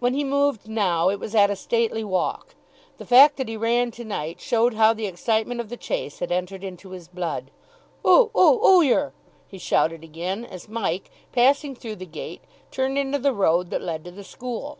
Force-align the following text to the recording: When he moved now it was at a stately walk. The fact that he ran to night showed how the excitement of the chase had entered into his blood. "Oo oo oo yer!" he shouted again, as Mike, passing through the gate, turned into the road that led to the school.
When 0.00 0.14
he 0.14 0.24
moved 0.24 0.66
now 0.68 1.10
it 1.10 1.20
was 1.20 1.32
at 1.32 1.48
a 1.48 1.54
stately 1.54 2.02
walk. 2.02 2.56
The 2.98 3.06
fact 3.06 3.36
that 3.36 3.46
he 3.46 3.56
ran 3.56 3.92
to 3.92 4.02
night 4.04 4.40
showed 4.40 4.74
how 4.74 4.92
the 4.92 5.06
excitement 5.06 5.60
of 5.60 5.68
the 5.68 5.76
chase 5.76 6.18
had 6.18 6.32
entered 6.32 6.64
into 6.64 6.90
his 6.90 7.06
blood. 7.06 7.52
"Oo 8.04 8.32
oo 8.36 8.66
oo 8.66 8.82
yer!" 8.82 9.12
he 9.46 9.58
shouted 9.58 10.02
again, 10.02 10.44
as 10.44 10.68
Mike, 10.68 11.08
passing 11.30 11.76
through 11.76 11.94
the 12.02 12.04
gate, 12.04 12.42
turned 12.72 12.98
into 12.98 13.20
the 13.20 13.32
road 13.32 13.70
that 13.70 13.80
led 13.80 14.04
to 14.06 14.10
the 14.10 14.24
school. 14.24 14.78